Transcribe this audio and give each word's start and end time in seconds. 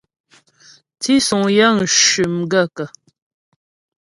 Tísuŋ 1.01 1.43
yəŋ 1.57 1.75
cʉ́ 1.95 2.25
m 2.33 2.35
gaə̂kə̀? 2.51 2.87